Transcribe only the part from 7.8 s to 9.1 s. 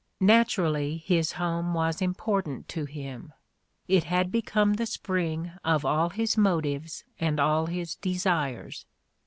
desires.